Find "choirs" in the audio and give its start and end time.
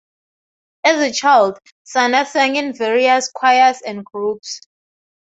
3.31-3.83